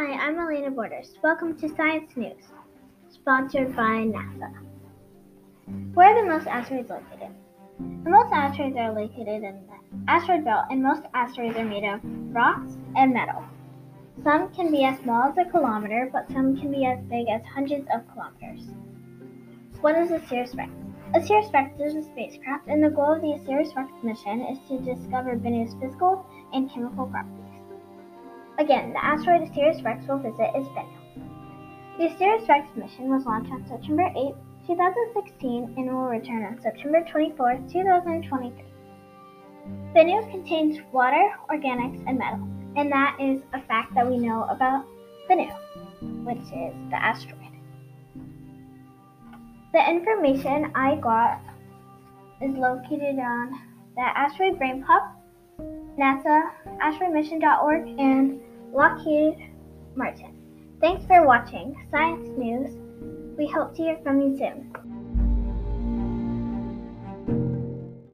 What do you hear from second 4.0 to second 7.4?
NASA. Where are the most asteroids located?